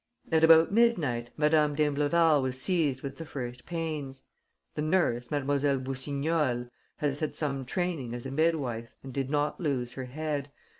[0.31, 4.23] At about midnight, Madame d'Imbleval was seized with the first pains.
[4.73, 5.45] The nurse, Mlle.
[5.77, 10.49] Boussignol, had had some training as a midwife and did not lose her head.